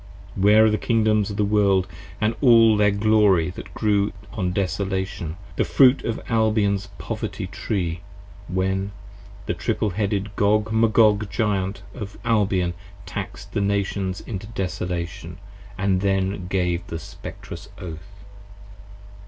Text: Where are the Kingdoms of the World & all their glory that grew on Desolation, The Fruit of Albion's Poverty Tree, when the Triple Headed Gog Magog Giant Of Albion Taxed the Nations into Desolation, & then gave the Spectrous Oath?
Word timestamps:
Where 0.33 0.65
are 0.65 0.69
the 0.71 0.79
Kingdoms 0.79 1.29
of 1.29 1.37
the 1.37 1.45
World 1.45 1.85
& 2.19 2.41
all 2.41 2.75
their 2.75 2.89
glory 2.89 3.51
that 3.51 3.71
grew 3.75 4.11
on 4.33 4.51
Desolation, 4.51 5.37
The 5.57 5.63
Fruit 5.63 6.03
of 6.03 6.19
Albion's 6.27 6.87
Poverty 6.97 7.45
Tree, 7.45 8.01
when 8.47 8.93
the 9.45 9.53
Triple 9.53 9.91
Headed 9.91 10.35
Gog 10.35 10.71
Magog 10.73 11.29
Giant 11.29 11.83
Of 11.93 12.17
Albion 12.25 12.73
Taxed 13.05 13.51
the 13.53 13.61
Nations 13.61 14.21
into 14.21 14.47
Desolation, 14.47 15.37
& 15.61 15.77
then 15.77 16.47
gave 16.47 16.87
the 16.87 16.97
Spectrous 16.97 17.69
Oath? 17.77 18.23